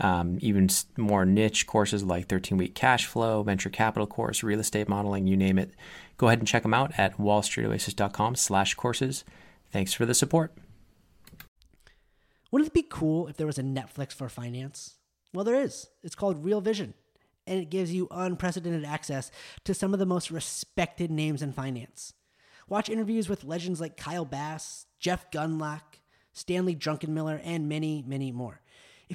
[0.00, 4.88] um, even more niche courses like 13 week cash flow, venture capital course, real estate
[4.88, 5.72] modeling, you name it
[6.16, 9.24] Go ahead and check them out at wallstreetoasis.com slash courses.
[9.70, 10.52] Thanks for the support.
[12.50, 14.94] Wouldn't it be cool if there was a Netflix for finance?
[15.32, 15.88] Well, there is.
[16.04, 16.94] It's called Real Vision,
[17.46, 19.32] and it gives you unprecedented access
[19.64, 22.12] to some of the most respected names in finance.
[22.68, 25.82] Watch interviews with legends like Kyle Bass, Jeff Gundlach,
[26.32, 28.60] Stanley Druckenmiller, and many, many more.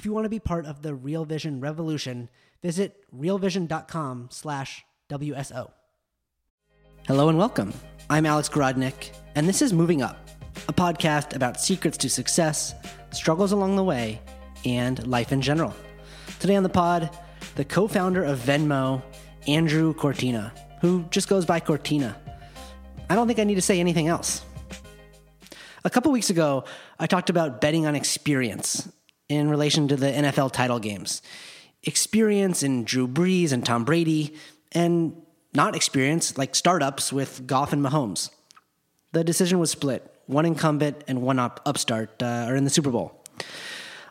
[0.00, 2.30] If you want to be part of the Real Vision revolution,
[2.62, 5.72] visit realvision.com slash WSO.
[7.06, 7.74] Hello and welcome.
[8.08, 10.16] I'm Alex Grodnick, and this is Moving Up,
[10.68, 12.74] a podcast about secrets to success,
[13.10, 14.22] struggles along the way,
[14.64, 15.74] and life in general.
[16.38, 17.14] Today on the pod,
[17.56, 19.02] the co founder of Venmo,
[19.46, 22.16] Andrew Kortina, who just goes by Kortina.
[23.10, 24.46] I don't think I need to say anything else.
[25.84, 26.64] A couple weeks ago,
[26.98, 28.90] I talked about betting on experience
[29.30, 31.22] in relation to the NFL title games.
[31.84, 34.34] Experience in Drew Brees and Tom Brady,
[34.72, 35.22] and
[35.54, 38.30] not experience like startups with Goff and Mahomes.
[39.12, 40.12] The decision was split.
[40.26, 43.24] One incumbent and one up, upstart uh, are in the Super Bowl.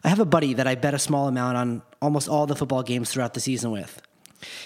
[0.03, 2.83] I have a buddy that I bet a small amount on almost all the football
[2.83, 4.01] games throughout the season with.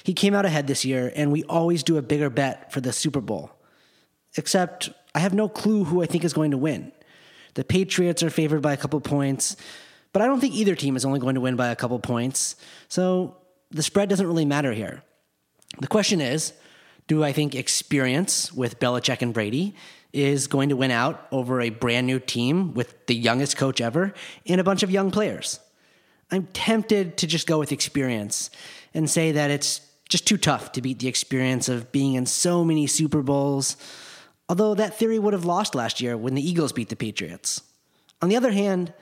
[0.04, 2.94] He came out ahead this year, and we always do a bigger bet for the
[2.94, 3.52] Super Bowl.
[4.38, 6.92] Except I have no clue who I think is going to win.
[7.56, 9.56] The Patriots are favored by a couple points,
[10.14, 12.56] but I don't think either team is only going to win by a couple points.
[12.88, 13.38] So
[13.72, 15.04] the spread doesn't really matter here.
[15.80, 16.54] The question is
[17.08, 19.76] do I think experience with Belichick and Brady
[20.14, 24.14] is going to win out over a brand new team with the youngest coach ever
[24.46, 25.60] and a bunch of young players?
[26.32, 28.50] I'm tempted to just go with experience
[28.94, 32.64] and say that it's just too tough to beat the experience of being in so
[32.64, 33.76] many Super Bowls.
[34.48, 37.62] Although that theory would have lost last year when the Eagles beat the Patriots.
[38.22, 38.94] On the other hand,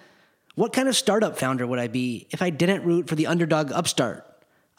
[0.56, 3.72] what kind of startup founder would I be if I didn't root for the underdog
[3.72, 4.26] upstart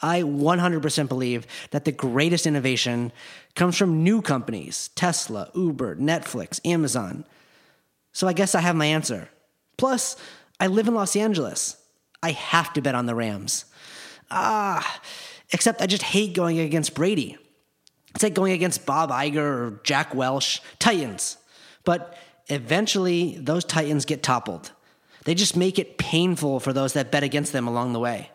[0.03, 3.13] I 100% believe that the greatest innovation
[3.55, 7.25] comes from new companies Tesla, Uber, Netflix, Amazon.
[8.11, 9.29] So I guess I have my answer.
[9.77, 10.17] Plus,
[10.59, 11.77] I live in Los Angeles.
[12.21, 13.65] I have to bet on the Rams.
[14.29, 15.01] Ah,
[15.51, 17.37] except I just hate going against Brady.
[18.13, 21.37] It's like going against Bob Iger or Jack Welch, Titans.
[21.85, 22.15] But
[22.47, 24.71] eventually, those Titans get toppled.
[25.25, 28.29] They just make it painful for those that bet against them along the way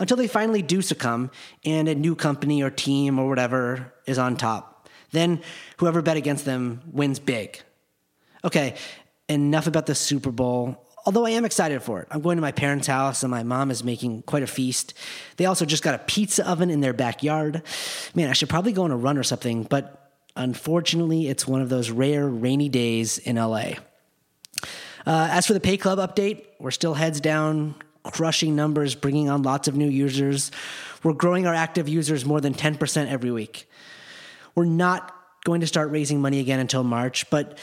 [0.00, 1.30] until they finally do succumb
[1.64, 4.88] and a new company or team or whatever is on top.
[5.12, 5.42] Then
[5.76, 7.60] whoever bet against them wins big.
[8.44, 8.76] Okay,
[9.28, 10.86] enough about the Super Bowl.
[11.04, 12.08] Although I am excited for it.
[12.10, 14.94] I'm going to my parents' house and my mom is making quite a feast.
[15.36, 17.62] They also just got a pizza oven in their backyard.
[18.14, 21.68] Man, I should probably go on a run or something, but unfortunately, it's one of
[21.68, 23.72] those rare rainy days in LA.
[25.06, 27.74] Uh, as for the Pay Club update, we're still heads down,
[28.04, 30.50] crushing numbers, bringing on lots of new users.
[31.02, 33.68] We're growing our active users more than 10% every week.
[34.54, 37.58] We're not going to start raising money again until March, but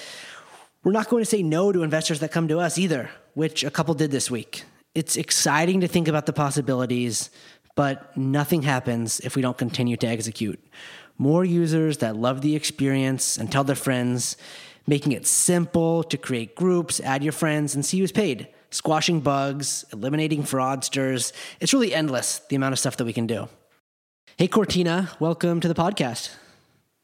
[0.84, 3.72] we're not going to say no to investors that come to us either, which a
[3.72, 4.64] couple did this week.
[4.96, 7.30] It's exciting to think about the possibilities,
[7.76, 10.60] but nothing happens if we don't continue to execute.
[11.20, 14.38] More users that love the experience and tell their friends,
[14.88, 19.86] making it simple to create groups, add your friends, and see who's paid squashing bugs,
[19.94, 21.32] eliminating fraudsters.
[21.60, 23.48] It's really endless the amount of stuff that we can do.
[24.38, 26.36] Hey, Kortina, welcome to the podcast.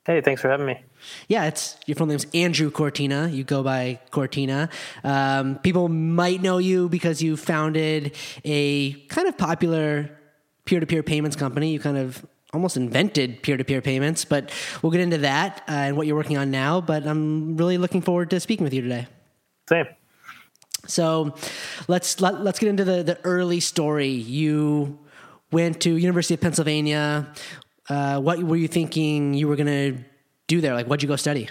[0.06, 0.84] Hey, thanks for having me.
[1.30, 3.34] Yeah, it's your full name's Andrew Kortina.
[3.34, 4.70] You go by Kortina.
[5.04, 10.10] Um, people might know you because you founded a kind of popular
[10.66, 11.72] peer-to-peer payments company.
[11.72, 16.08] You kind of almost invented peer-to-peer payments, but we'll get into that uh, and what
[16.08, 16.80] you're working on now.
[16.80, 19.08] But I'm really looking forward to speaking with you today.
[19.67, 19.88] Same.
[20.85, 21.35] So
[21.88, 24.09] let's let, us let us get into the, the early story.
[24.09, 25.00] You
[25.52, 27.28] went to University of Pennsylvania.
[27.90, 29.97] Uh, what were you thinking you were going to
[30.47, 30.73] do there?
[30.73, 31.50] Like, what'd you go study?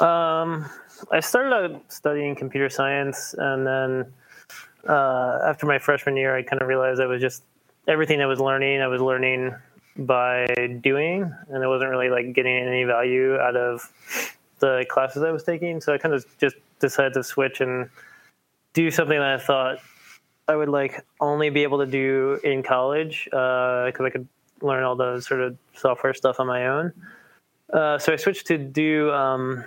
[0.00, 0.70] Um,
[1.10, 4.12] I started out studying computer science, and then
[4.88, 7.42] uh, after my freshman year, I kind of realized I was just
[7.86, 8.80] everything I was learning.
[8.80, 9.54] I was learning
[9.96, 10.46] by
[10.82, 13.90] doing, and I wasn't really like getting any value out of
[14.58, 15.80] the classes I was taking.
[15.80, 17.88] So I kind of just decided to switch and
[18.72, 19.78] do something that I thought
[20.48, 24.28] I would like only be able to do in college because uh, I could
[24.60, 26.92] learn all the sort of software stuff on my own.
[27.72, 29.64] uh, so I switched to do um,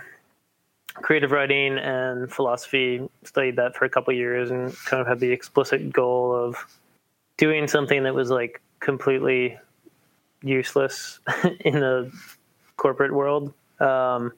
[0.95, 3.07] creative writing and philosophy.
[3.23, 6.55] Studied that for a couple years and kind of had the explicit goal of
[7.37, 9.57] doing something that was like completely
[10.41, 11.19] useless
[11.61, 12.11] in the
[12.77, 13.53] corporate world.
[13.79, 14.33] Um,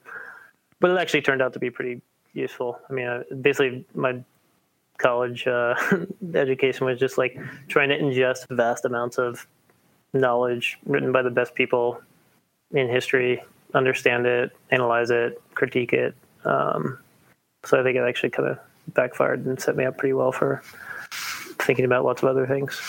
[0.80, 2.02] but it actually turned out to be pretty
[2.34, 2.80] useful.
[2.90, 4.24] I mean, uh, basically, my
[4.98, 5.76] college uh,
[6.34, 7.38] education was just like
[7.68, 9.48] trying to ingest vast amounts of
[10.14, 12.02] knowledge written by the best people
[12.72, 13.44] in history,
[13.74, 16.16] understand it, analyze it, critique it.
[16.46, 17.00] Um,
[17.66, 18.60] so I think it actually kind of
[18.94, 20.62] backfired and set me up pretty well for
[21.60, 22.80] thinking about lots of other things.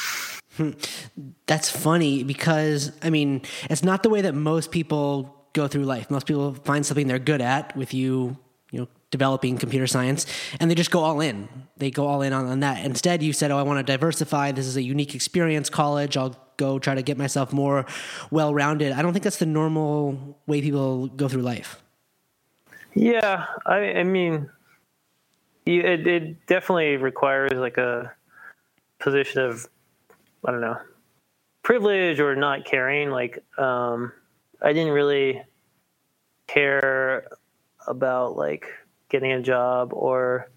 [1.47, 6.11] That's funny because I mean, it's not the way that most people go through life.
[6.11, 8.37] Most people find something they're good at with you,
[8.71, 10.27] you know, developing computer science,
[10.61, 11.49] and they just go all in.
[11.77, 12.85] They go all in on, on that.
[12.85, 14.53] Instead, you said, "Oh, I want to diversify.
[14.53, 15.69] This is a unique experience.
[15.71, 16.17] College.
[16.17, 17.87] I'll go try to get myself more
[18.31, 21.83] well-rounded." I don't think that's the normal way people go through life.
[22.95, 24.51] Yeah, I, I mean,
[25.67, 28.13] it, it definitely requires like a
[28.99, 29.69] position of,
[30.45, 30.79] I don't know,
[31.63, 33.11] privilege or not caring.
[33.11, 34.13] Like, um,
[34.63, 35.43] I didn't really
[36.47, 37.29] care
[37.87, 38.67] about like
[39.09, 40.49] getting a job or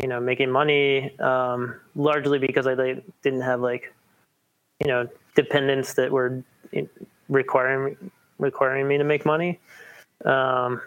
[0.00, 3.92] you know making money um, largely because I like, didn't have like
[4.80, 6.42] you know dependents that were
[7.28, 9.60] requiring requiring me to make money.
[10.24, 10.80] Um,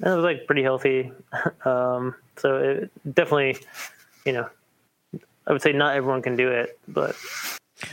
[0.00, 1.12] and it was like pretty healthy.
[1.64, 3.58] um, so it definitely,
[4.24, 4.48] you know,
[5.46, 7.16] I would say not everyone can do it, but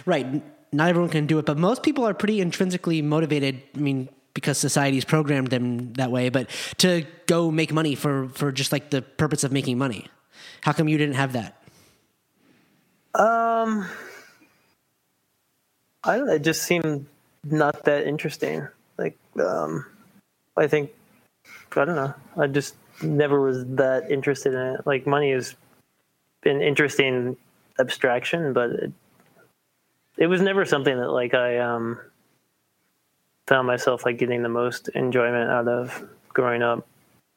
[0.05, 0.41] right
[0.71, 3.61] not everyone can do it, but most people are pretty intrinsically motivated.
[3.75, 8.51] I mean, because society's programmed them that way, but to go make money for for
[8.51, 10.07] just like the purpose of making money.
[10.61, 11.61] How come you didn't have that?
[13.15, 13.87] Um,
[16.03, 17.07] I don't it just seemed
[17.43, 18.67] not that interesting.
[18.97, 19.85] Like, um,
[20.55, 20.91] I think
[21.75, 22.13] I don't know.
[22.37, 24.81] I just never was that interested in it.
[24.85, 25.55] Like, money has
[26.41, 27.37] been interesting
[27.79, 28.91] abstraction, but it
[30.17, 31.99] it was never something that like I um,
[33.45, 36.87] found myself like getting the most enjoyment out of growing up.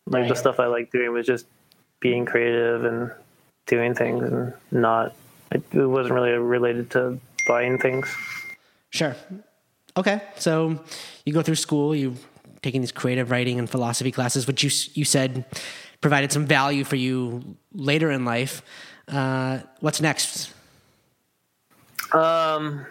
[0.07, 0.29] Like right.
[0.29, 1.47] the stuff I liked doing was just
[2.01, 3.13] being creative and
[3.67, 5.15] doing things and not
[5.53, 8.15] it, it wasn't really related to buying things.
[8.91, 9.15] Sure.
[9.97, 10.23] Okay.
[10.37, 10.83] So
[11.25, 12.17] you go through school, you
[12.63, 15.45] taking these creative writing and philosophy classes, which you you said
[16.01, 18.63] provided some value for you later in life.
[19.09, 20.53] Uh, what's next?
[22.13, 22.87] Um,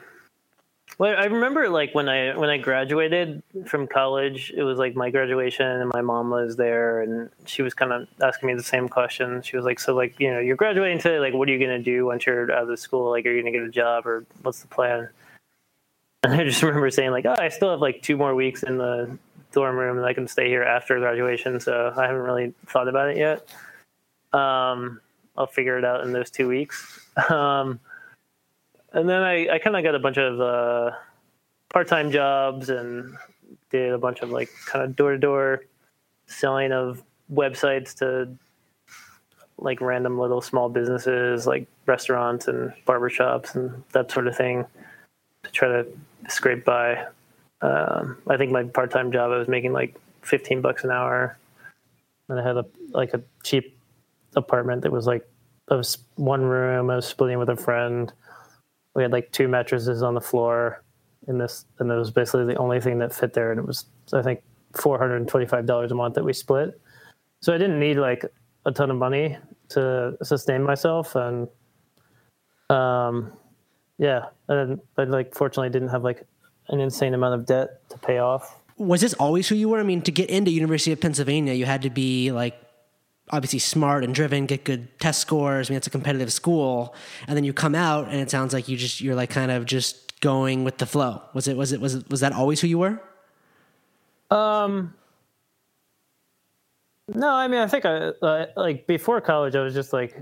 [0.99, 5.09] well, I remember like when I when I graduated from college, it was like my
[5.09, 8.89] graduation, and my mom was there, and she was kind of asking me the same
[8.89, 9.41] question.
[9.41, 11.19] She was like, "So, like, you know, you're graduating today.
[11.19, 13.11] Like, what are you gonna do once you're out of school?
[13.11, 15.07] Like, are you gonna get a job, or what's the plan?"
[16.23, 18.77] And I just remember saying like, "Oh, I still have like two more weeks in
[18.77, 19.17] the
[19.51, 23.09] dorm room, and I can stay here after graduation, so I haven't really thought about
[23.09, 23.47] it yet.
[24.31, 25.01] Um,
[25.37, 27.79] I'll figure it out in those two weeks." Um,
[28.93, 30.91] and then I, I kind of got a bunch of uh,
[31.69, 33.15] part-time jobs and
[33.69, 35.63] did a bunch of like kind of door-to-door
[36.27, 38.35] selling of websites to
[39.57, 44.65] like random little small businesses like restaurants and barbershops and that sort of thing
[45.43, 45.85] to try to
[46.27, 47.05] scrape by.
[47.61, 51.37] Um, I think my part-time job I was making like 15 bucks an hour,
[52.29, 53.77] and I had a like a cheap
[54.35, 55.27] apartment that was like
[55.69, 56.89] was one room.
[56.89, 58.11] I was splitting with a friend
[58.95, 60.83] we had like two mattresses on the floor
[61.27, 63.51] in this, and it was basically the only thing that fit there.
[63.51, 64.41] And it was, I think,
[64.75, 66.79] four hundred and twenty-five dollars a month that we split.
[67.41, 68.25] So I didn't need like
[68.65, 69.37] a ton of money
[69.69, 71.47] to sustain myself, and
[72.69, 73.31] um,
[73.97, 76.25] yeah, and I like fortunately didn't have like
[76.69, 78.59] an insane amount of debt to pay off.
[78.77, 79.79] Was this always who you were?
[79.79, 82.59] I mean, to get into University of Pennsylvania, you had to be like
[83.31, 85.69] obviously smart and driven, get good test scores.
[85.69, 86.95] I mean, it's a competitive school,
[87.27, 89.65] and then you come out, and it sounds like you just you're like kind of
[89.65, 91.21] just going with the flow.
[91.33, 93.01] Was it was it was it was that always who you were?
[94.31, 94.93] Um.
[97.13, 100.15] No, I mean, I think I uh, like before college, I was just like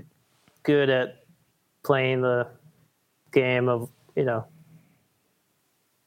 [0.62, 1.24] good at
[1.84, 2.48] playing the
[3.30, 4.46] game of you know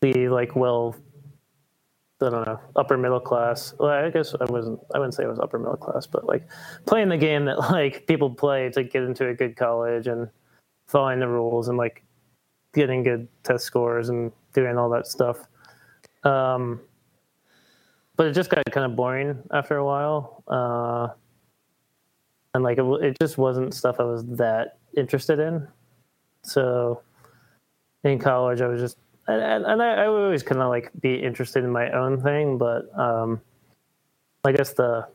[0.01, 0.95] be like well
[2.21, 3.73] I don't know, upper middle class.
[3.79, 4.79] Well, I guess I wasn't.
[4.93, 6.47] I wouldn't say I was upper middle class, but like
[6.85, 10.29] playing the game that like people play to get into a good college and
[10.87, 12.03] following the rules and like
[12.73, 15.47] getting good test scores and doing all that stuff.
[16.23, 16.81] Um,
[18.17, 21.07] but it just got kind of boring after a while, uh,
[22.53, 25.67] and like it, it just wasn't stuff I was that interested in.
[26.43, 27.01] So
[28.03, 28.97] in college, I was just
[29.39, 32.87] and, and I, I always kind of like be interested in my own thing, but
[32.97, 33.41] um,
[34.43, 35.07] I guess the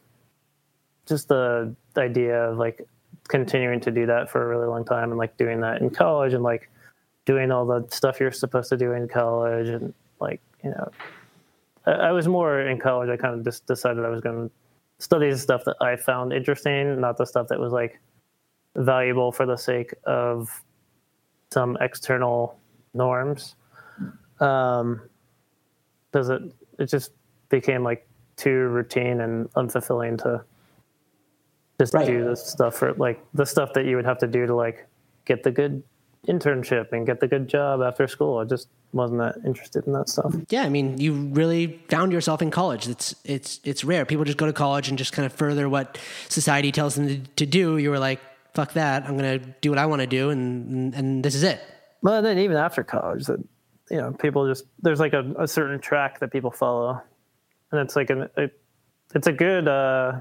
[1.07, 2.87] just the idea of like
[3.29, 6.33] continuing to do that for a really long time and like doing that in college
[6.33, 6.69] and like
[7.25, 10.91] doing all the stuff you're supposed to do in college and like you know
[11.87, 13.09] I, I was more in college.
[13.09, 14.55] I kind of just decided I was going to
[14.99, 18.01] study the stuff that I found interesting, not the stuff that was like
[18.75, 20.63] valuable for the sake of
[21.53, 22.59] some external
[22.95, 23.57] norms.
[24.41, 25.01] Um,
[26.13, 26.43] because it
[26.79, 27.13] it just
[27.49, 30.43] became like too routine and unfulfilling to
[31.81, 32.07] just Right.
[32.07, 34.87] do this stuff for like the stuff that you would have to do to like
[35.25, 35.83] get the good
[36.27, 38.39] internship and get the good job after school.
[38.39, 40.35] I just wasn't that interested in that stuff.
[40.49, 42.89] Yeah, I mean, you really found yourself in college.
[42.89, 44.05] It's it's it's rare.
[44.07, 47.19] People just go to college and just kind of further what society tells them to,
[47.19, 47.77] to do.
[47.77, 48.21] You were like,
[48.55, 49.05] "Fuck that!
[49.07, 51.61] I'm gonna do what I want to do," and, and and this is it.
[52.03, 53.39] Well, then even after college, that
[53.91, 57.01] you know, people just there's like a, a certain track that people follow,
[57.71, 58.51] and it's like an a,
[59.15, 60.21] it's a good uh,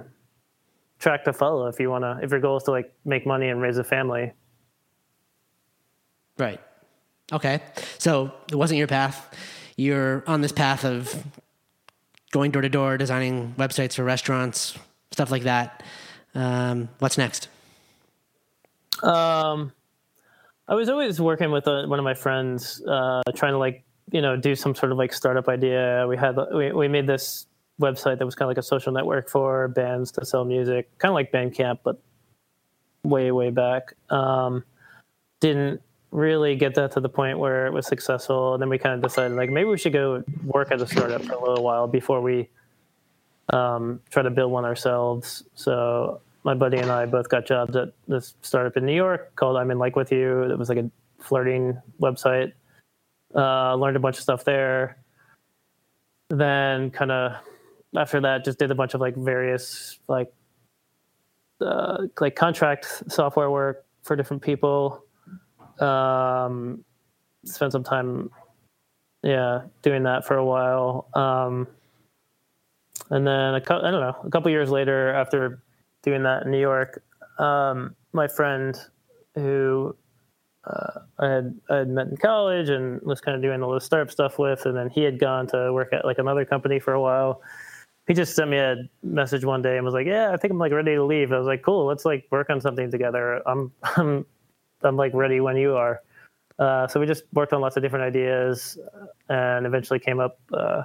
[1.00, 3.50] track to follow if you want to if your goal is to like make money
[3.50, 4.31] and raise a family.
[6.38, 6.60] Right.
[7.31, 7.62] Okay.
[7.98, 9.34] So it wasn't your path.
[9.77, 11.24] You're on this path of
[12.31, 14.77] going door to door, designing websites for restaurants,
[15.12, 15.84] stuff like that.
[16.34, 17.48] Um, what's next?
[19.01, 19.72] Um,
[20.67, 24.22] I was always working with a, one of my friends, uh, trying to like you
[24.22, 26.05] know do some sort of like startup idea.
[26.07, 27.48] We had we we made this
[27.79, 31.12] website that was kind of like a social network for bands to sell music, kind
[31.12, 32.01] of like Bandcamp, but
[33.03, 33.93] way way back.
[34.10, 34.63] Um,
[35.39, 35.81] didn't
[36.12, 38.53] really get that to the point where it was successful.
[38.53, 41.24] And then we kind of decided like maybe we should go work at a startup
[41.24, 42.50] for a little while before we
[43.51, 45.43] um, try to build one ourselves.
[45.55, 49.57] So my buddy and I both got jobs at this startup in New York called
[49.57, 50.43] I'm in Like with You.
[50.43, 52.53] It was like a flirting website.
[53.35, 54.97] Uh, learned a bunch of stuff there.
[56.29, 57.33] Then kind of
[57.97, 60.31] after that, just did a bunch of like various like
[61.61, 65.03] uh, like contract software work for different people.
[65.79, 66.85] Um,
[67.43, 68.29] spent some time,
[69.23, 71.09] yeah, doing that for a while.
[71.15, 71.67] Um,
[73.09, 75.61] and then a cou- I don't know, a couple years later, after
[76.05, 77.03] doing that in New York,
[77.39, 78.77] um, my friend
[79.35, 79.95] who
[80.65, 83.83] uh, I had I had met in college and was kind of doing all this
[83.83, 86.93] startup stuff with, and then he had gone to work at like another company for
[86.93, 87.41] a while.
[88.07, 90.59] He just sent me a message one day and was like, "Yeah, I think I'm
[90.59, 93.71] like ready to leave." I was like, "Cool, let's like work on something together." I'm
[93.97, 94.25] I'm
[94.81, 96.01] I'm like ready when you are.
[96.57, 98.79] Uh, so we just worked on lots of different ideas,
[99.29, 100.83] and eventually came up uh,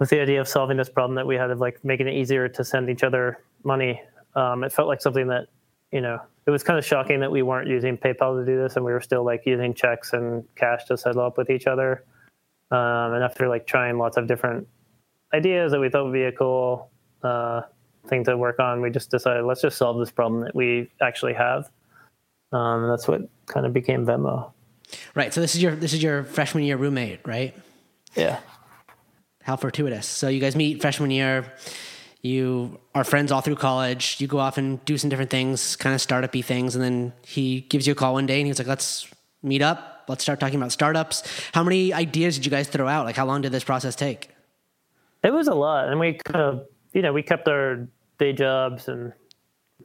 [0.00, 2.48] with the idea of solving this problem that we had of like making it easier
[2.48, 4.00] to send each other money.
[4.34, 5.48] Um, it felt like something that
[5.92, 8.76] you know it was kind of shocking that we weren't using PayPal to do this,
[8.76, 12.04] and we were still like using checks and cash to settle up with each other.
[12.70, 14.66] Um, and after like trying lots of different
[15.32, 16.90] ideas that we thought would be a cool
[17.22, 17.62] uh,
[18.06, 21.34] thing to work on, we just decided let's just solve this problem that we actually
[21.34, 21.70] have.
[22.52, 24.52] Um, and that's what kind of became Venmo.
[25.14, 25.34] Right.
[25.34, 27.54] So this is your this is your freshman year roommate, right?
[28.14, 28.40] Yeah.
[29.42, 30.06] How fortuitous.
[30.06, 31.52] So you guys meet freshman year.
[32.20, 34.16] You are friends all through college.
[34.20, 37.60] You go off and do some different things, kind of startup-y things, and then he
[37.62, 39.08] gives you a call one day and he's like, "Let's
[39.42, 40.04] meet up.
[40.08, 41.22] Let's start talking about startups."
[41.52, 43.04] How many ideas did you guys throw out?
[43.06, 44.30] Like, how long did this process take?
[45.22, 47.86] It was a lot, and we kind of, you know, we kept our
[48.18, 49.12] day jobs and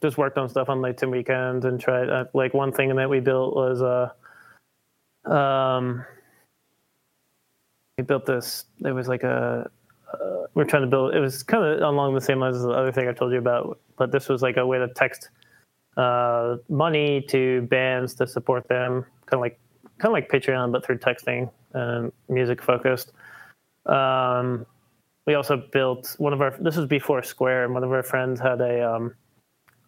[0.02, 2.10] just worked on stuff on nights and weekends and tried.
[2.10, 6.04] Uh, like one thing that we built was, uh, um,
[7.98, 8.66] we built this.
[8.84, 9.70] It was like a.
[10.56, 11.16] We're trying to build.
[11.16, 13.40] It was kind of along the same lines as the other thing I told you
[13.40, 15.30] about, but this was like a way to text
[15.98, 19.60] uh, money to bands to support them, kind of like
[19.98, 23.12] kind of like Patreon, but through texting and music focused.
[23.86, 24.66] Um,
[25.26, 28.40] we also built one of our this was before square and one of our friends
[28.40, 29.14] had a um,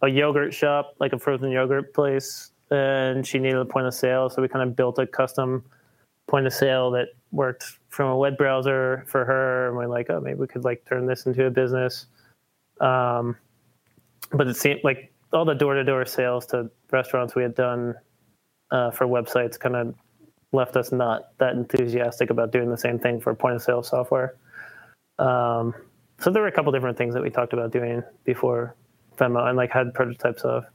[0.02, 4.30] a yogurt shop like a frozen yogurt place and she needed a point of sale
[4.30, 5.64] so we kind of built a custom
[6.28, 10.20] point of sale that worked from a web browser for her and we're like oh
[10.20, 12.08] maybe we could like turn this into a business
[12.82, 13.36] um,
[14.32, 17.96] but it seemed like all the door-to-door sales to restaurants we had done
[18.72, 19.96] uh, for websites kind of
[20.52, 24.36] left us not that enthusiastic about doing the same thing for point of sale software
[25.20, 25.74] um,
[26.20, 28.76] so there were a couple different things that we talked about doing before
[29.18, 30.66] Venmo and like had prototypes of.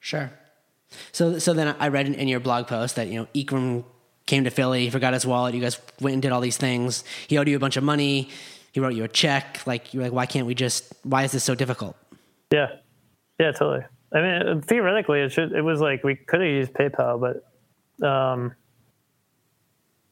[0.00, 0.30] Sure.
[1.12, 3.84] So, so then I read in, in your blog post that you know Iqram
[4.26, 5.54] came to Philly, he forgot his wallet.
[5.54, 7.04] You guys went and did all these things.
[7.28, 8.28] He owed you a bunch of money.
[8.72, 9.62] He wrote you a check.
[9.66, 10.92] Like you're like, why can't we just?
[11.04, 11.96] Why is this so difficult?
[12.52, 12.68] Yeah,
[13.40, 13.84] yeah, totally.
[14.12, 15.52] I mean, theoretically, it should.
[15.52, 18.54] It was like we could have used PayPal, but um,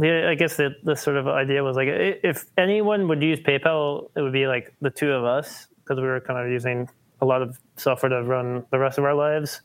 [0.01, 4.11] Yeah, I guess the, the sort of idea was like if anyone would use PayPal,
[4.17, 6.89] it would be like the two of us because we were kind of using
[7.21, 9.61] a lot of software to run the rest of our lives.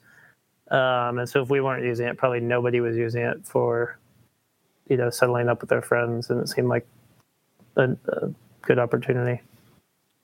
[0.69, 3.97] Um, and so if we weren't using it, probably nobody was using it for,
[4.89, 6.85] you know, settling up with their friends, and it seemed like
[7.75, 9.41] a, a good opportunity.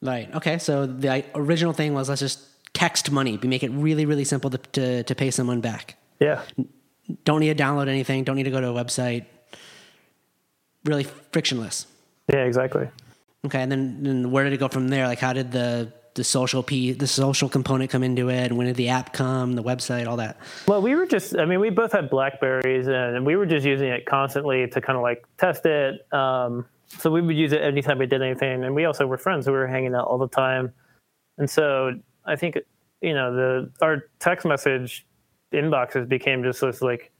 [0.01, 0.33] Right.
[0.35, 0.57] Okay.
[0.57, 2.41] So the original thing was let's just
[2.73, 3.37] text money.
[3.37, 5.95] We make it really, really simple to, to, to pay someone back.
[6.19, 6.41] Yeah.
[7.23, 8.23] Don't need to download anything.
[8.23, 9.25] Don't need to go to a website.
[10.83, 11.87] Really frictionless.
[12.31, 12.89] Yeah, exactly.
[13.45, 13.61] Okay.
[13.61, 15.07] And then, then where did it go from there?
[15.07, 18.67] Like, how did the the social p the social component come into it and when
[18.67, 20.37] did the app come the website all that.
[20.67, 23.89] Well we were just i mean we both had blackberries and we were just using
[23.89, 27.99] it constantly to kind of like test it um, so we would use it anytime
[27.99, 30.71] we did anything and we also were friends we were hanging out all the time
[31.37, 31.91] and so
[32.25, 32.57] i think
[33.01, 35.05] you know the our text message
[35.53, 37.11] inboxes became just this like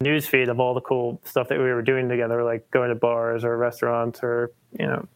[0.00, 2.94] news feed of all the cool stuff that we were doing together like going to
[2.94, 5.06] bars or restaurants or you know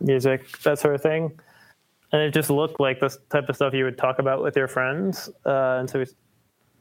[0.00, 1.32] music that sort of thing
[2.12, 4.68] and it just looked like the type of stuff you would talk about with your
[4.68, 5.28] friends.
[5.44, 6.06] Uh, and so, we,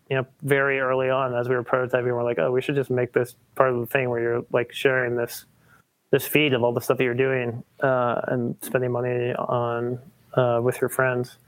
[0.09, 2.75] you know, very early on, as we were prototyping, we are like, oh, we should
[2.75, 5.45] just make this part of the thing where you're like sharing this
[6.11, 9.97] this feed of all the stuff that you're doing uh, and spending money on
[10.35, 11.39] uh, with your friends.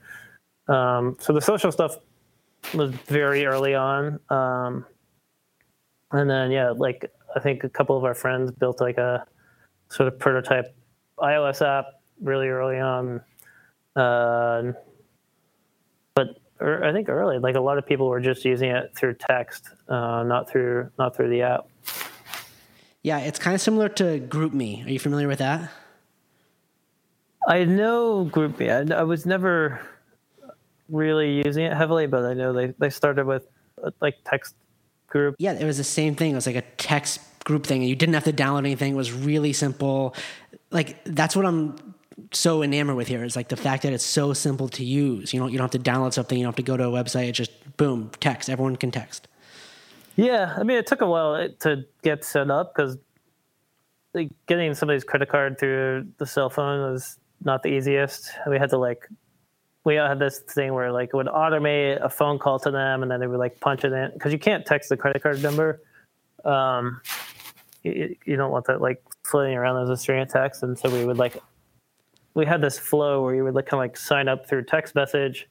[0.66, 1.98] Um, so the social stuff
[2.74, 4.84] was very early on, um,
[6.10, 9.24] and then yeah, like I think a couple of our friends built like a
[9.88, 10.74] sort of prototype
[11.18, 13.20] iOS app really early on
[13.96, 14.72] uh,
[16.14, 19.14] but er, I think early, like a lot of people were just using it through
[19.14, 21.68] text, uh, not through not through the app.
[23.02, 24.84] Yeah, it's kind of similar to GroupMe.
[24.84, 25.70] Are you familiar with that?
[27.48, 28.92] I know GroupMe.
[28.92, 29.80] I, I was never
[30.88, 33.46] really using it heavily, but I know they, they started with
[33.82, 34.56] uh, like text
[35.06, 35.36] group.
[35.38, 36.32] Yeah, it was the same thing.
[36.32, 38.94] It was like a text group thing, and you didn't have to download anything.
[38.94, 40.14] It was really simple.
[40.70, 41.94] Like that's what I'm
[42.32, 45.34] so enamored with here is like the fact that it's so simple to use.
[45.34, 46.90] You know, you don't have to download something, you don't have to go to a
[46.90, 47.28] website.
[47.28, 48.48] It's just boom, text.
[48.48, 49.28] Everyone can text.
[50.16, 52.96] Yeah, I mean, it took a while to get set up because
[54.14, 58.30] like, getting somebody's credit card through the cell phone was not the easiest.
[58.48, 59.06] We had to like,
[59.84, 63.10] we had this thing where like it would automate a phone call to them, and
[63.10, 65.82] then they would like punch it in because you can't text the credit card number.
[66.46, 67.02] Um,
[67.82, 70.88] you, you don't want that like floating around as a string of text, and so
[70.88, 71.36] we would like
[72.36, 74.94] we had this flow where you would like kind of like sign up through text
[74.94, 75.48] message.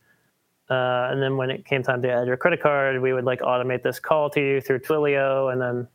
[0.69, 3.41] Uh, and then when it came time to add your credit card, we would like
[3.41, 5.87] automate this call to you through Twilio, and then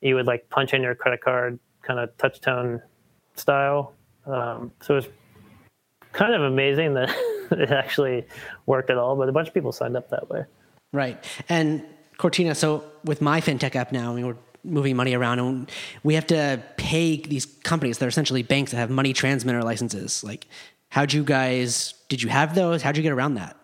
[0.00, 2.80] you would like punch in your credit card, kind of touch tone
[3.34, 3.94] style.
[4.24, 5.08] Um, so it was
[6.12, 7.10] kind of amazing that
[7.50, 8.24] it actually
[8.66, 9.16] worked at all.
[9.16, 10.44] But a bunch of people signed up that way.
[10.92, 11.84] Right, and
[12.18, 12.54] Kortina.
[12.54, 15.70] So with my fintech app now, I mean, we're moving money around and
[16.02, 20.22] we have to pay these companies that are essentially banks that have money transmitter licenses.
[20.22, 20.46] Like
[20.88, 22.82] how'd you guys did you have those?
[22.82, 23.56] How'd you get around that?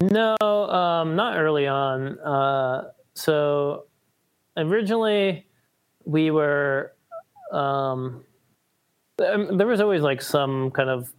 [0.00, 2.18] No um, not early on.
[2.18, 3.84] Uh, so
[4.56, 5.46] originally
[6.04, 6.92] we were
[7.52, 8.24] um,
[9.24, 11.12] um, there was always like some kind of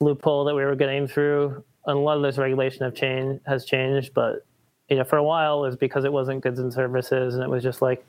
[0.00, 3.64] loophole that we were getting through and a lot of this regulation have changed has
[3.64, 4.46] changed but
[4.90, 7.62] you know, for a while is because it wasn't goods and services and it was
[7.62, 8.04] just like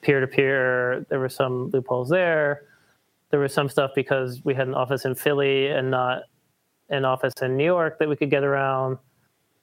[0.00, 1.06] peer to peer.
[1.10, 2.62] There were some loopholes there.
[3.30, 6.22] There was some stuff because we had an office in Philly and not
[6.88, 8.98] an office in New York that we could get around.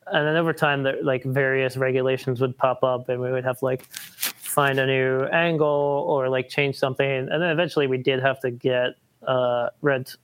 [0.08, 3.60] And then over time, there, like various regulations would pop up, and we would have
[3.60, 5.68] to like find a new angle
[6.08, 7.08] or like change something.
[7.08, 8.96] And then eventually, we did have to get
[9.28, 10.16] uh, rent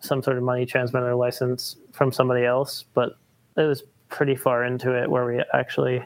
[0.00, 3.12] some sort of money transmitter license from somebody else, but
[3.56, 6.02] it was pretty far into it where we actually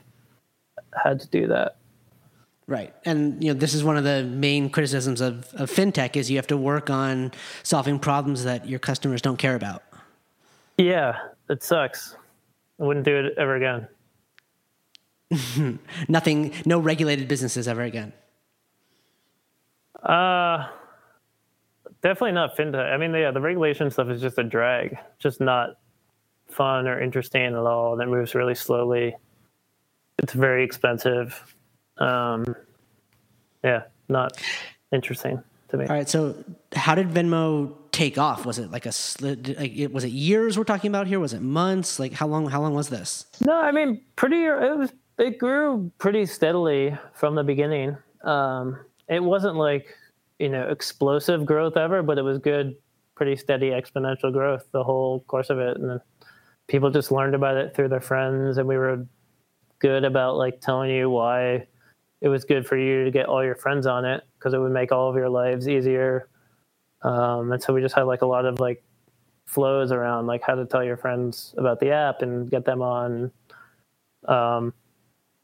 [1.02, 1.76] had to do that.
[2.66, 2.94] Right.
[3.04, 6.36] And you know, this is one of the main criticisms of, of fintech is you
[6.38, 9.82] have to work on solving problems that your customers don't care about.
[10.78, 11.18] Yeah,
[11.50, 12.16] it sucks.
[12.80, 13.88] I wouldn't do it ever again.
[16.08, 18.12] Nothing no regulated businesses ever again.
[20.02, 20.68] Uh
[22.02, 22.92] definitely not fintech.
[22.92, 24.98] I mean, yeah, the regulation stuff is just a drag.
[25.18, 25.78] Just not
[26.52, 27.96] fun or interesting at all.
[27.96, 29.16] That moves really slowly.
[30.18, 31.54] It's very expensive.
[31.98, 32.54] Um,
[33.64, 34.40] yeah, not
[34.92, 35.86] interesting to me.
[35.86, 36.08] All right.
[36.08, 36.34] So,
[36.74, 38.46] how did Venmo take off?
[38.46, 41.20] Was it like a like was it years we're talking about here?
[41.20, 41.98] Was it months?
[41.98, 42.46] Like how long?
[42.48, 43.26] How long was this?
[43.40, 44.44] No, I mean pretty.
[44.44, 44.92] It was.
[45.18, 47.96] It grew pretty steadily from the beginning.
[48.24, 49.94] Um, it wasn't like
[50.38, 52.76] you know explosive growth ever, but it was good,
[53.14, 56.00] pretty steady exponential growth the whole course of it, and then
[56.72, 59.06] people just learned about it through their friends and we were
[59.78, 61.66] good about like telling you why
[62.22, 64.72] it was good for you to get all your friends on it because it would
[64.72, 66.30] make all of your lives easier.
[67.02, 68.82] Um, and so we just had like a lot of like
[69.44, 73.30] flows around like how to tell your friends about the app and get them on.
[74.26, 74.72] Um,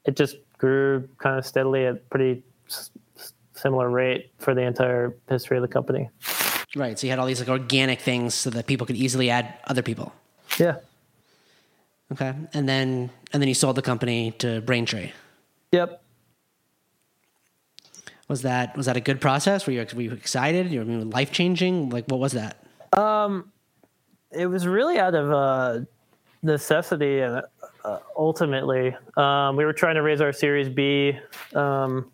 [0.07, 2.91] it just grew kind of steadily at pretty s-
[3.53, 6.09] similar rate for the entire history of the company.
[6.75, 6.99] Right.
[6.99, 9.83] So you had all these like organic things so that people could easily add other
[9.83, 10.15] people.
[10.59, 10.77] Yeah.
[12.13, 12.35] Okay.
[12.55, 15.13] And then and then you sold the company to Braintree.
[15.73, 16.03] Yep.
[18.29, 19.67] Was that was that a good process?
[19.67, 20.71] Were you were you excited?
[20.71, 21.91] You were life changing?
[21.91, 22.63] Like what was that?
[22.97, 23.53] Um,
[24.31, 25.81] it was really out of uh,
[26.43, 27.43] necessity, and
[27.85, 31.19] uh, ultimately, um, we were trying to raise our Series B.
[31.55, 32.11] Um,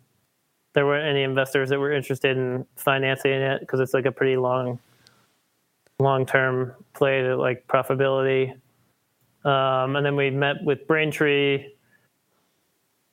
[0.73, 4.37] there weren't any investors that were interested in financing it because it's like a pretty
[4.37, 4.79] long,
[5.99, 8.53] long term play to like profitability.
[9.45, 11.67] Um, and then we met with Braintree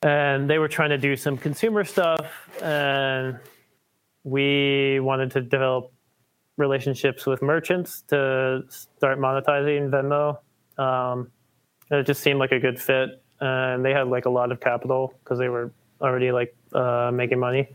[0.03, 3.39] and they were trying to do some consumer stuff and
[4.25, 5.93] we wanted to develop
[6.57, 10.39] relationships with merchants to start monetizing venmo.
[10.83, 11.31] Um,
[11.91, 15.15] it just seemed like a good fit and they had like a lot of capital
[15.23, 17.69] because they were already like uh, making money.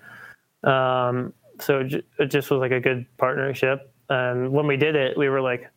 [0.63, 5.17] Um, so it, it just was like a good partnership and when we did it
[5.17, 5.69] we were like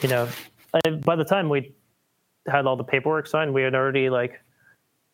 [0.00, 0.28] you know
[0.72, 1.72] I, by the time we
[2.46, 4.40] had all the paperwork signed we had already like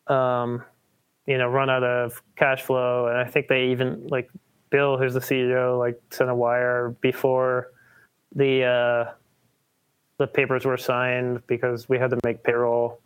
[0.07, 0.63] um,
[1.25, 3.07] you know, run out of cash flow.
[3.07, 4.29] And I think they even like
[4.69, 7.71] Bill, who's the CEO, like sent a wire before
[8.33, 9.11] the uh,
[10.17, 12.99] the papers were signed because we had to make payroll.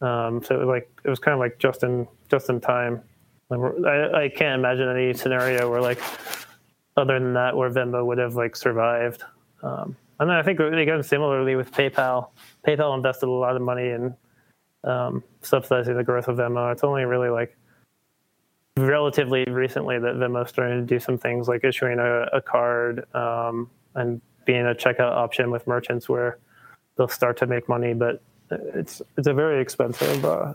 [0.00, 3.02] Um, so it was like it was kind of like just in just in time.
[3.50, 6.00] I, I can't imagine any scenario where like
[6.96, 9.22] other than that where Venmo would have like survived.
[9.62, 12.28] Um, and then I think again similarly with PayPal,
[12.66, 14.14] PayPal invested a lot of money in
[14.84, 16.72] um, subsidizing the growth of Venmo.
[16.72, 17.56] It's only really like
[18.76, 23.70] relatively recently that Venmo starting to do some things like issuing a, a card um,
[23.94, 26.38] and being a checkout option with merchants where
[26.96, 30.54] they'll start to make money, but it's it's a very expensive uh,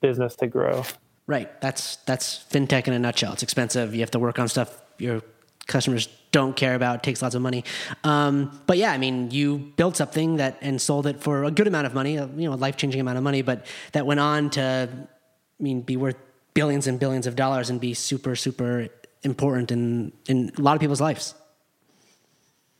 [0.00, 0.84] business to grow.
[1.26, 1.60] Right.
[1.60, 3.32] That's that's fintech in a nutshell.
[3.32, 3.94] It's expensive.
[3.94, 5.22] You have to work on stuff your
[5.66, 7.04] customers don't care about.
[7.04, 7.62] Takes lots of money.
[8.02, 11.68] Um, but yeah, I mean, you built something that and sold it for a good
[11.68, 12.14] amount of money.
[12.14, 15.82] You know, a life changing amount of money, but that went on to, I mean,
[15.82, 16.16] be worth
[16.52, 18.88] billions and billions of dollars and be super super
[19.22, 21.34] important in in a lot of people's lives.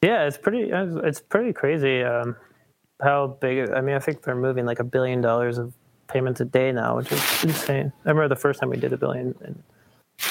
[0.03, 2.35] Yeah, it's pretty it's pretty crazy um,
[3.01, 3.71] how big.
[3.71, 5.73] I mean, I think they're moving like a billion dollars of
[6.09, 7.93] payments a day now, which is insane.
[8.05, 9.63] I remember the first time we did a billion in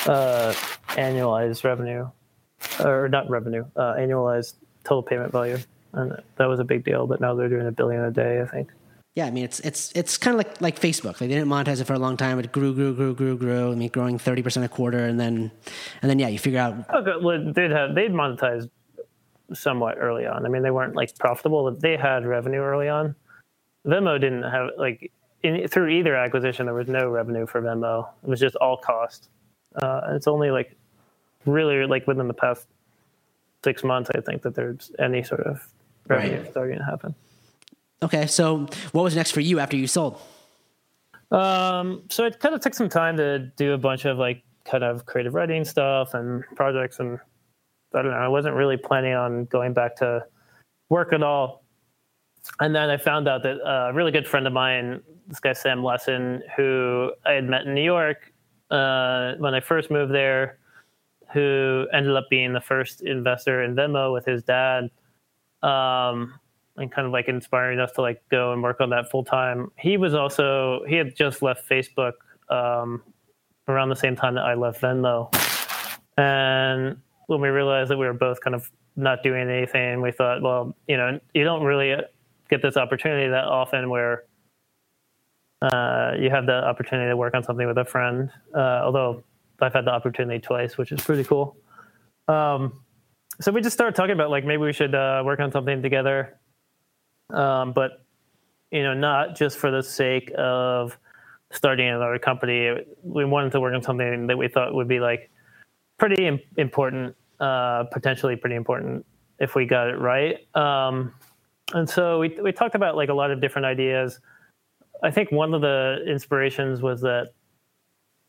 [0.08, 0.54] uh,
[0.90, 2.10] annualized revenue,
[2.80, 5.58] or not revenue, uh, annualized total payment value,
[5.94, 7.08] and that was a big deal.
[7.08, 8.70] But now they're doing a billion a day, I think.
[9.16, 11.06] Yeah, I mean it's it's it's kind of like like Facebook.
[11.06, 12.40] Like they didn't monetize it for a long time.
[12.40, 13.72] It grew, grew, grew, grew, grew.
[13.72, 15.52] I mean, growing thirty percent a quarter, and then
[16.02, 16.90] and then yeah, you figure out.
[16.90, 18.70] Okay, well, they'd have they'd monetized
[19.54, 20.46] somewhat early on.
[20.46, 23.16] I mean, they weren't like profitable, but they had revenue early on.
[23.86, 25.12] Venmo didn't have like
[25.44, 26.66] in, through either acquisition.
[26.66, 28.10] There was no revenue for Venmo.
[28.24, 29.30] It was just all cost.
[29.76, 30.76] Uh, it's only like
[31.46, 32.68] really like within the past
[33.64, 35.66] six months, I think that there's any sort of
[36.08, 36.52] revenue Right.
[36.52, 37.16] starting to happen.
[38.02, 40.20] Okay, so what was next for you after you sold?
[41.32, 44.84] Um, so it kind of took some time to do a bunch of like kind
[44.84, 47.20] of creative writing stuff and projects, and
[47.94, 48.18] I don't know.
[48.18, 50.26] I wasn't really planning on going back to
[50.90, 51.64] work at all.
[52.60, 55.82] And then I found out that a really good friend of mine, this guy Sam
[55.82, 58.34] Lessin, who I had met in New York
[58.70, 60.58] uh, when I first moved there,
[61.34, 64.90] who ended up being the first investor in Venmo with his dad.
[65.62, 66.40] Um,
[66.78, 69.72] and kind of like inspiring us to like go and work on that full time.
[69.78, 72.14] He was also he had just left Facebook
[72.50, 73.04] um,
[73.68, 75.34] around the same time that I left Venmo,
[76.18, 80.42] and when we realized that we were both kind of not doing anything, we thought,
[80.42, 81.96] well, you know, you don't really
[82.50, 84.24] get this opportunity that often where
[85.62, 88.30] uh, you have the opportunity to work on something with a friend.
[88.54, 89.24] Uh, although
[89.64, 91.58] I've had the opportunity twice, which is pretty cool.
[92.28, 92.84] Um,
[93.42, 96.40] so we just started talking about like maybe we should uh, work on something together
[97.34, 98.06] um, but
[98.72, 100.98] you know, not just for the sake of
[101.52, 102.84] starting another company.
[103.04, 105.30] We wanted to work on something that we thought would be like
[106.00, 109.06] pretty im- important, uh, potentially pretty important
[109.40, 110.38] if we got it right.
[110.56, 111.14] Um,
[111.74, 114.20] and so we we talked about like a lot of different ideas.
[115.04, 117.34] I think one of the inspirations was that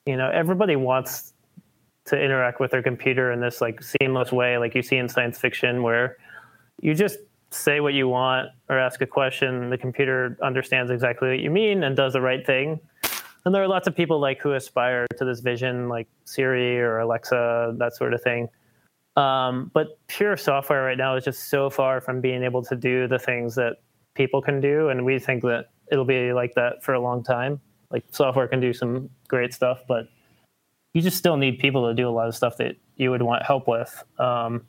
[0.06, 1.32] you know everybody wants
[2.06, 5.38] to interact with their computer in this like seamless way, like you see in science
[5.38, 6.16] fiction, where
[6.82, 7.18] you just
[7.50, 11.84] say what you want or ask a question, the computer understands exactly what you mean
[11.84, 12.80] and does the right thing.
[13.44, 16.98] and there are lots of people like who aspire to this vision, like Siri or
[16.98, 18.48] Alexa, that sort of thing.
[19.16, 23.06] Um, but pure software right now is just so far from being able to do
[23.06, 23.76] the things that
[24.14, 27.60] people can do, and we think that it'll be like that for a long time.
[27.90, 30.06] Like software can do some great stuff, but
[30.94, 33.42] you just still need people to do a lot of stuff that you would want
[33.42, 34.02] help with.
[34.18, 34.64] Um,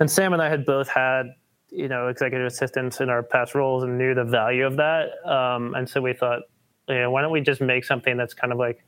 [0.00, 1.34] and Sam and I had both had,
[1.70, 5.10] you know, executive assistants in our past roles and knew the value of that.
[5.26, 6.42] Um, and so we thought,
[6.88, 8.84] you know, why don't we just make something that's kind of like,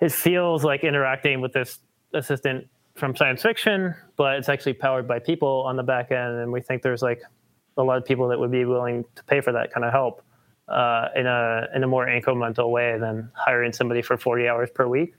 [0.00, 1.78] it feels like interacting with this
[2.12, 6.40] assistant from science fiction, but it's actually powered by people on the back end.
[6.40, 7.22] And we think there's like
[7.78, 10.22] a lot of people that would be willing to pay for that kind of help
[10.68, 14.86] uh, in a in a more incremental way than hiring somebody for 40 hours per
[14.86, 15.14] week.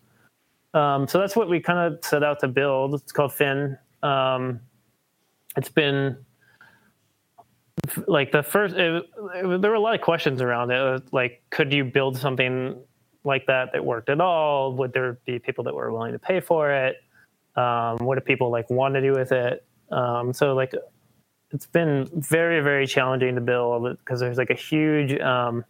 [0.73, 2.93] Um, so that's what we kind of set out to build.
[2.93, 3.77] It's called Fin.
[4.03, 4.59] Um,
[5.57, 6.17] it's been
[8.07, 8.75] like the first.
[8.75, 9.03] It,
[9.35, 11.03] it, there were a lot of questions around it.
[11.11, 12.79] Like, could you build something
[13.23, 14.73] like that that worked at all?
[14.75, 16.97] Would there be people that were willing to pay for it?
[17.55, 19.65] Um, what do people like want to do with it?
[19.91, 20.73] Um, so like
[21.51, 25.65] it's been very very challenging to build because there's like a huge um,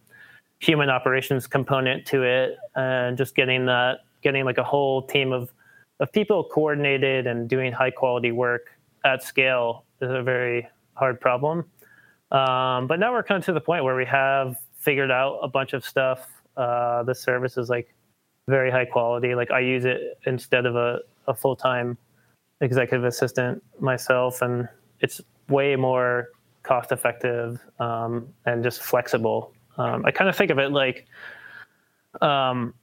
[0.58, 5.52] human operations component to it and just getting that getting like a whole team of
[6.00, 8.70] of people coordinated and doing high quality work
[9.04, 11.58] at scale is a very hard problem.
[12.30, 15.48] Um, but now we're kind of to the point where we have figured out a
[15.48, 16.28] bunch of stuff.
[16.56, 17.94] Uh, the service is like
[18.48, 19.34] very high quality.
[19.34, 21.98] Like i use it instead of a, a full-time
[22.60, 24.68] executive assistant myself and
[25.00, 26.28] it's way more
[26.62, 29.52] cost effective um, and just flexible.
[29.76, 31.06] Um, I kind of think of it like,
[32.20, 32.74] um,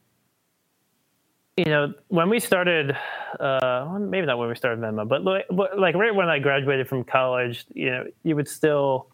[1.57, 2.95] you know, when we started,
[3.39, 5.45] uh, maybe not when we started Venmo, but like,
[5.77, 9.07] like right when I graduated from college, you know, you would still,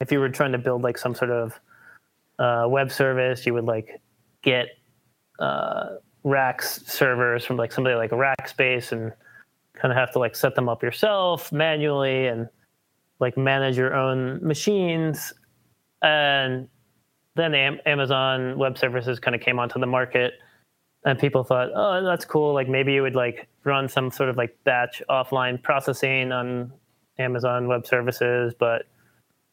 [0.00, 1.58] if you were trying to build like some sort of
[2.38, 4.00] uh, web service, you would like
[4.42, 4.68] get
[5.38, 9.12] uh, racks servers from like somebody like Rackspace and
[9.74, 12.48] kind of have to like set them up yourself manually and
[13.20, 15.32] like manage your own machines.
[16.02, 16.68] And
[17.34, 17.54] then
[17.86, 20.34] amazon web services kind of came onto the market
[21.06, 22.52] and people thought oh that's cool.
[22.52, 26.72] Like maybe you would like run some sort of like batch offline processing on
[27.18, 28.86] amazon web services but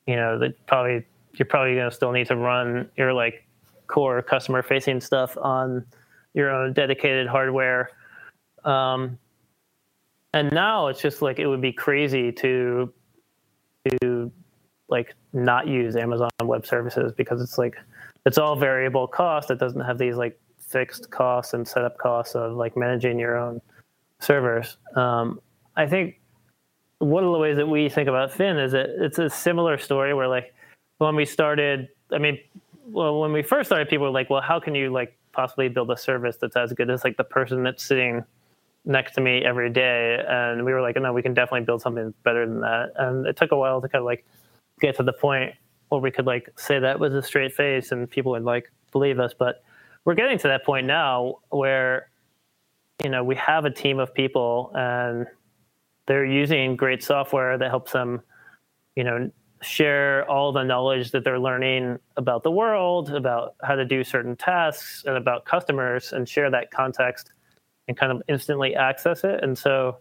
[0.08, 3.46] you know that probably you're probably going to still need to run your like
[3.88, 5.86] core customer facing stuff on
[6.34, 7.90] your own dedicated hardware.
[8.64, 9.18] Um,
[10.34, 12.92] and now it's just like it would be crazy to
[14.02, 14.32] to
[14.90, 17.76] like not use Amazon Web Services because it's like
[18.26, 19.52] it's all variable cost.
[19.52, 23.62] It doesn't have these like fixed costs and setup costs of like managing your own
[24.20, 24.78] servers.
[24.96, 25.40] Um,
[25.76, 26.20] I think
[27.00, 30.14] one of the ways that we think about Fin is that it's a similar story
[30.14, 30.54] where like
[30.98, 32.40] when we started, I mean,
[32.88, 35.90] well, when we first started, people were like, well, how can you like possibly build
[35.92, 38.26] a service that's as good as like the person that's sitting
[38.86, 42.14] next to me every day and we were like no we can definitely build something
[42.24, 42.92] better than that.
[42.96, 44.26] And it took a while to kind of like
[44.80, 45.54] get to the point
[45.90, 49.20] where we could like say that with a straight face and people would like believe
[49.20, 49.64] us but
[50.06, 52.10] we're getting to that point now where
[53.04, 55.28] you know we have a team of people and
[56.08, 58.22] they're using great software that helps them
[58.96, 59.30] you know
[59.62, 64.36] share all the knowledge that they're learning about the world about how to do certain
[64.36, 67.32] tasks and about customers and share that context
[67.90, 69.44] and kind of instantly access it.
[69.44, 69.98] And so,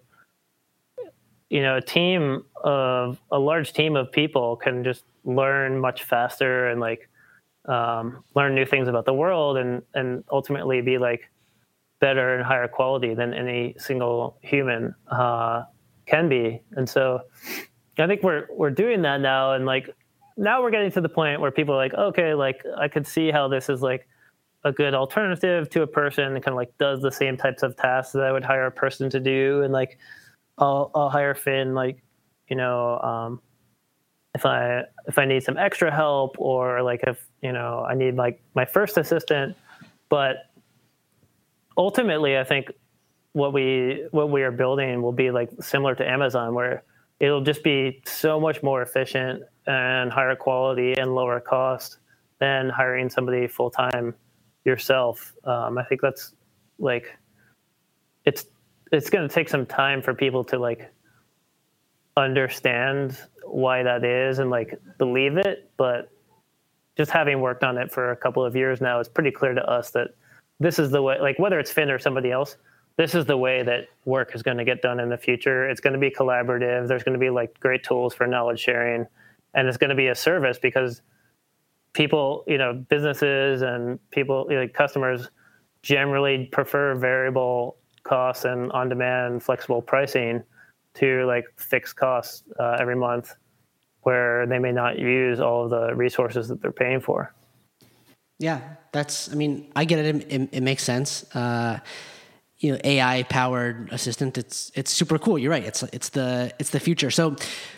[1.48, 6.68] you know, a team of a large team of people can just learn much faster
[6.68, 7.08] and like
[7.64, 11.30] um, learn new things about the world and and ultimately be like
[11.98, 15.62] better and higher quality than any single human uh,
[16.04, 16.62] can be.
[16.72, 17.22] And so,
[17.98, 19.88] I think we're we're doing that now, and like
[20.36, 23.30] now we're getting to the point where people are like, okay, like I could see
[23.30, 24.06] how this is like
[24.64, 27.76] a good alternative to a person that kind of like does the same types of
[27.76, 29.62] tasks that I would hire a person to do.
[29.62, 29.98] And like,
[30.58, 32.02] I'll, I'll hire Fin, like,
[32.48, 33.40] you know, um,
[34.34, 38.16] if I, if I need some extra help or like if, you know, I need
[38.16, 39.56] like my first assistant,
[40.08, 40.36] but
[41.76, 42.72] ultimately I think
[43.32, 46.82] what we, what we are building will be like similar to Amazon where
[47.20, 51.98] it'll just be so much more efficient and higher quality and lower cost
[52.40, 54.14] than hiring somebody full time
[54.68, 55.34] yourself.
[55.44, 56.34] Um, I think that's
[56.78, 57.18] like
[58.24, 58.46] it's
[58.92, 60.92] it's going to take some time for people to like
[62.16, 66.10] understand why that is and like believe it, but
[66.96, 69.64] just having worked on it for a couple of years now, it's pretty clear to
[69.64, 70.08] us that
[70.60, 71.18] this is the way.
[71.20, 72.56] Like whether it's Fin or somebody else,
[72.96, 75.68] this is the way that work is going to get done in the future.
[75.68, 76.88] It's going to be collaborative.
[76.88, 79.06] There's going to be like great tools for knowledge sharing,
[79.54, 81.00] and it's going to be a service because
[81.98, 85.30] people, you know, businesses and people, like customers,
[85.82, 90.44] generally prefer variable costs and on-demand flexible pricing
[90.94, 93.34] to like fixed costs uh, every month,
[94.02, 97.34] where they may not use all of the resources that they're paying for.
[98.38, 98.60] Yeah,
[98.92, 99.32] that's.
[99.32, 100.32] I mean, I get it.
[100.32, 101.24] It, it makes sense.
[101.34, 101.80] Uh,
[102.58, 104.38] you know, AI powered assistant.
[104.38, 105.36] It's it's super cool.
[105.36, 105.64] You're right.
[105.64, 107.10] It's it's the it's the future.
[107.10, 107.34] So,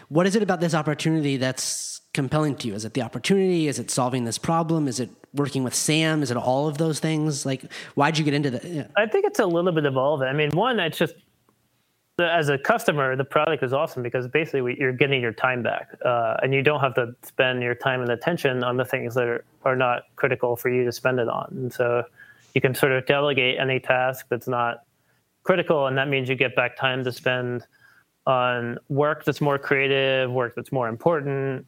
[0.09, 2.75] what is it about this opportunity that's compelling to you?
[2.75, 3.67] Is it the opportunity?
[3.67, 4.87] Is it solving this problem?
[4.89, 6.23] Is it working with Sam?
[6.23, 7.47] Is it all of those things?
[7.47, 7.63] Like,
[7.95, 8.65] why'd you get into that?
[8.65, 8.87] Yeah.
[8.95, 10.27] I think it's a little bit of all of it.
[10.27, 11.15] I mean, one, it's just
[12.19, 16.37] as a customer, the product is awesome because basically you're getting your time back, uh,
[16.43, 19.45] and you don't have to spend your time and attention on the things that are,
[19.65, 21.49] are not critical for you to spend it on.
[21.53, 22.05] And so
[22.55, 24.83] you can sort of delegate any task that's not
[25.45, 27.67] critical, and that means you get back time to spend
[28.27, 31.65] on work that's more creative, work that's more important.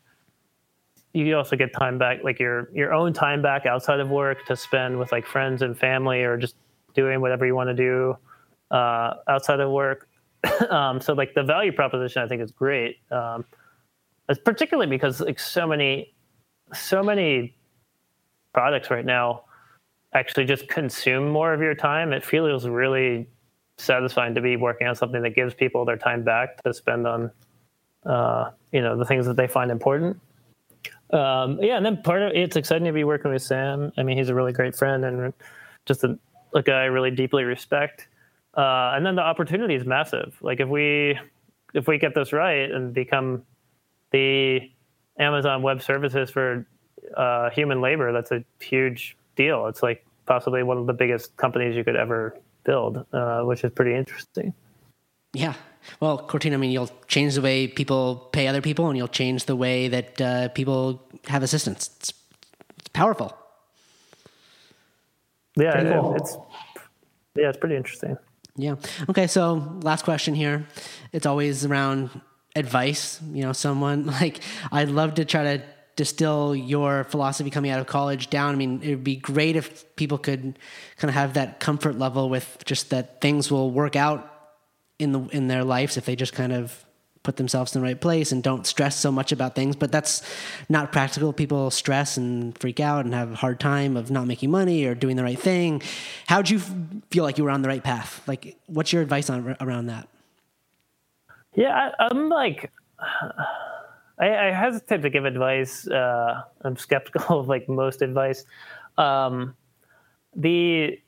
[1.12, 4.56] You also get time back, like your your own time back outside of work to
[4.56, 6.56] spend with like friends and family, or just
[6.94, 8.16] doing whatever you want to do
[8.70, 10.08] uh, outside of work.
[10.70, 12.98] um, so like the value proposition, I think is great.
[13.10, 13.44] Um,
[14.44, 16.14] particularly because like so many,
[16.72, 17.54] so many
[18.52, 19.44] products right now
[20.14, 22.12] actually just consume more of your time.
[22.12, 23.28] It feels really
[23.78, 27.30] satisfying to be working on something that gives people their time back to spend on,
[28.04, 30.20] uh, you know, the things that they find important.
[31.12, 33.92] Um, yeah, and then part of it's exciting to be working with Sam.
[33.96, 35.32] I mean, he's a really great friend and
[35.84, 36.18] just a,
[36.54, 38.08] a guy I really deeply respect.
[38.54, 40.36] Uh, and then the opportunity is massive.
[40.40, 41.18] Like if we
[41.74, 43.44] if we get this right and become
[44.10, 44.70] the
[45.18, 46.66] Amazon Web Services for
[47.16, 49.66] uh, human labor, that's a huge deal.
[49.66, 53.72] It's like possibly one of the biggest companies you could ever build, uh, which is
[53.72, 54.54] pretty interesting.
[55.32, 55.54] Yeah.
[56.00, 59.46] Well, Kortina, I mean, you'll change the way people pay other people, and you'll change
[59.46, 61.90] the way that uh, people have assistance.
[61.98, 62.12] It's,
[62.78, 63.36] it's powerful.
[65.56, 66.14] Yeah, cool.
[66.14, 66.36] it's
[67.36, 68.16] yeah, it's pretty interesting.
[68.56, 68.76] Yeah.
[69.08, 69.26] Okay.
[69.26, 70.66] So last question here.
[71.12, 72.10] It's always around
[72.54, 73.20] advice.
[73.32, 74.40] You know, someone like
[74.70, 75.62] I'd love to try to
[75.94, 78.54] distill your philosophy coming out of college down.
[78.54, 80.58] I mean, it would be great if people could
[80.96, 84.31] kind of have that comfort level with just that things will work out
[84.98, 86.84] in the in their lives if they just kind of
[87.22, 89.76] put themselves in the right place and don't stress so much about things.
[89.76, 90.22] But that's
[90.68, 91.32] not practical.
[91.32, 94.94] People stress and freak out and have a hard time of not making money or
[94.94, 95.82] doing the right thing.
[96.26, 96.58] How'd you
[97.10, 98.22] feel like you were on the right path?
[98.26, 100.08] Like, what's your advice on around that?
[101.54, 102.72] Yeah, I, am like,
[104.18, 105.86] I, I, hesitate to give advice.
[105.86, 108.44] Uh, I'm skeptical of like most advice.
[108.98, 109.54] Um,
[110.34, 110.98] the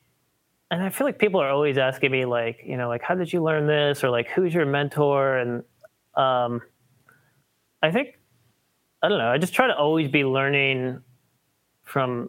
[0.74, 3.32] and I feel like people are always asking me like, you know, like how did
[3.32, 5.62] you learn this or like who's your mentor and
[6.16, 6.62] um,
[7.80, 8.18] I think
[9.00, 9.28] I don't know.
[9.28, 11.00] I just try to always be learning
[11.84, 12.28] from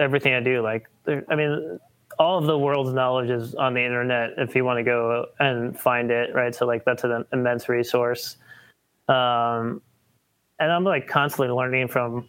[0.00, 0.62] everything I do.
[0.62, 1.78] Like, I mean,
[2.18, 5.78] all of the world's knowledge is on the internet if you want to go and
[5.78, 6.54] find it, right?
[6.54, 8.36] So, like, that's an immense resource.
[9.08, 9.80] Um,
[10.58, 12.28] and I'm like constantly learning from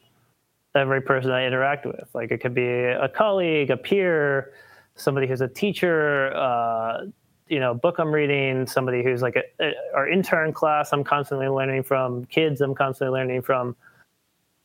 [0.76, 2.10] every person I interact with.
[2.14, 4.52] Like, it could be a colleague, a peer,
[4.98, 7.06] somebody who's a teacher, uh,
[7.50, 11.48] you know book i'm reading somebody who's like a, a, our intern class i'm constantly
[11.48, 13.76] learning from kids i'm constantly learning from.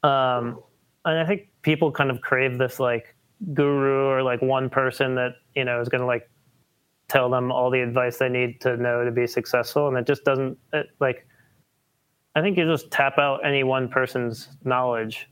[0.03, 0.59] Um,
[1.05, 3.15] and i think people kind of crave this like
[3.55, 6.29] guru or like one person that you know is going to like
[7.09, 9.87] tell them all the advice they need to know to be successful.
[9.89, 11.27] And it just doesn't it, like
[12.35, 15.29] i think you just tap out any one person's knowledge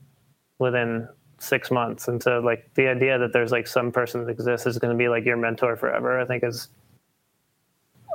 [0.59, 1.09] within
[1.41, 4.79] six months and so like the idea that there's like some person that exists is
[4.79, 6.69] going to be like your mentor forever i think is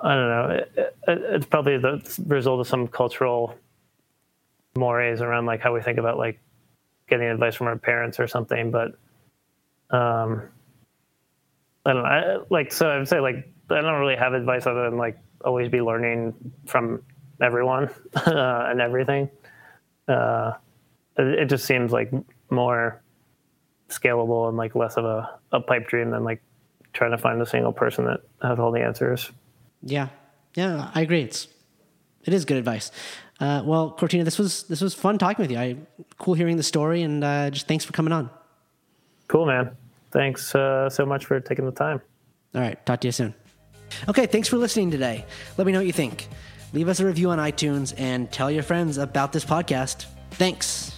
[0.04, 0.50] I don't know.
[0.50, 3.56] It, it, it's probably the result of some cultural
[4.76, 6.40] mores around like how we think about like
[7.10, 8.72] getting advice from our parents or something.
[8.72, 8.90] But
[9.90, 10.44] um,
[11.86, 12.10] I don't know.
[12.10, 15.18] I, like so, I would say like I don't really have advice other than like
[15.44, 16.34] always be learning
[16.66, 17.02] from
[17.42, 19.30] everyone uh, and everything.
[20.08, 20.54] Uh,
[21.18, 22.12] it, it just seems like
[22.50, 23.02] more
[23.90, 26.42] scalable and like less of a, a pipe dream than like
[26.94, 29.32] trying to find a single person that has all the answers.
[29.82, 30.10] Yeah,
[30.56, 31.22] yeah, I agree.
[31.22, 31.48] It's
[32.24, 32.92] it is good advice.
[33.40, 35.58] Uh, well, Kortina, this was this was fun talking with you.
[35.58, 35.78] I
[36.18, 38.30] cool hearing the story, and uh, just thanks for coming on.
[39.28, 39.76] Cool, man.
[40.12, 42.02] Thanks uh, so much for taking the time.
[42.54, 43.36] All right, talk to you soon.
[44.08, 45.26] Okay, thanks for listening today.
[45.58, 46.28] Let me know what you think.
[46.74, 50.06] Leave us a review on iTunes and tell your friends about this podcast.
[50.32, 50.95] Thanks.